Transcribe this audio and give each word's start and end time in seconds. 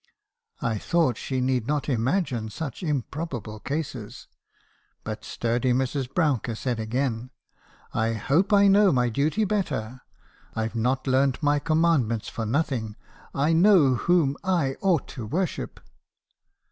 I 0.63 0.79
thought 0.79 1.15
she 1.15 1.41
need 1.41 1.67
not 1.67 1.87
imagine 1.87 2.49
such 2.49 2.81
improbable 2.81 3.59
cases. 3.59 4.27
But 5.03 5.23
sturdy 5.23 5.73
Mrs. 5.73 6.11
Brouncker 6.11 6.55
said 6.55 6.79
again 6.79 7.29
—"'I 7.93 8.13
hope 8.13 8.51
I 8.51 8.67
know 8.67 8.91
my 8.91 9.09
duty 9.09 9.45
better. 9.45 10.01
I 10.55 10.67
've 10.67 10.73
not 10.75 11.05
learned 11.05 11.37
my 11.43 11.59
Com 11.59 11.83
mandments 11.83 12.31
for 12.31 12.47
nothing. 12.47 12.95
I 13.35 13.53
know 13.53 13.93
whom 13.93 14.37
I 14.43 14.75
ought 14.81 15.07
to 15.09 15.27
worship.' 15.27 15.79